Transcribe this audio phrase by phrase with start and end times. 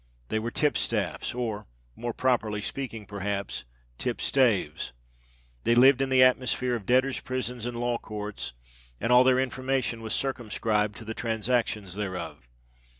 [0.29, 3.65] They were tipstaffs—or, more properly speaking, perhaps,
[3.99, 4.93] tipstaves:
[5.63, 10.15] they lived in the atmosphere of debtors' prisons and law courts;—and all their information was
[10.15, 12.47] circumscribed to the transactions thereof.